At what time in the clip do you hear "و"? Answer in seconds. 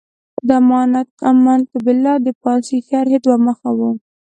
3.77-3.79